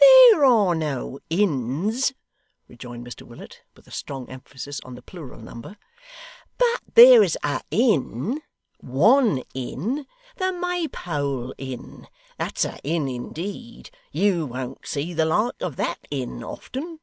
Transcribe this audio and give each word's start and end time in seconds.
'There 0.00 0.44
are 0.44 0.74
no 0.74 1.20
inns,' 1.30 2.12
rejoined 2.66 3.06
Mr 3.06 3.22
Willet, 3.22 3.62
with 3.76 3.86
a 3.86 3.92
strong 3.92 4.28
emphasis 4.28 4.80
on 4.80 4.96
the 4.96 5.00
plural 5.00 5.38
number; 5.38 5.76
'but 6.58 6.80
there's 6.96 7.36
a 7.44 7.60
Inn 7.70 8.40
one 8.80 9.44
Inn 9.54 10.08
the 10.38 10.52
Maypole 10.52 11.54
Inn. 11.56 12.08
That's 12.36 12.64
a 12.64 12.80
Inn 12.82 13.06
indeed. 13.06 13.90
You 14.10 14.46
won't 14.46 14.88
see 14.88 15.14
the 15.14 15.24
like 15.24 15.54
of 15.62 15.76
that 15.76 16.00
Inn 16.10 16.42
often. 16.42 16.98